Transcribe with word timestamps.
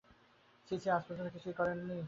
ছি, 0.67 0.75
ছি, 0.81 0.87
আজ 0.89 1.01
পর্যন্ত 1.07 1.29
কিছুই 1.33 1.55
করেননি? 1.59 1.99